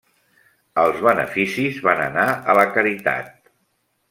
[0.83, 3.31] Els beneficis van anar a la caritat.